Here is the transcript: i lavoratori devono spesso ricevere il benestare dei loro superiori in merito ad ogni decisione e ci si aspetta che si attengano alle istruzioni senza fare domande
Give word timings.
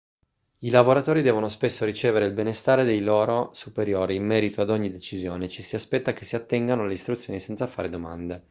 i 0.61 0.71
lavoratori 0.71 1.21
devono 1.21 1.47
spesso 1.47 1.85
ricevere 1.85 2.25
il 2.25 2.33
benestare 2.33 2.83
dei 2.83 3.01
loro 3.01 3.51
superiori 3.53 4.15
in 4.15 4.25
merito 4.25 4.59
ad 4.61 4.71
ogni 4.71 4.89
decisione 4.91 5.45
e 5.45 5.49
ci 5.49 5.61
si 5.61 5.75
aspetta 5.75 6.11
che 6.13 6.25
si 6.25 6.35
attengano 6.35 6.81
alle 6.81 6.93
istruzioni 6.93 7.39
senza 7.39 7.67
fare 7.67 7.87
domande 7.87 8.39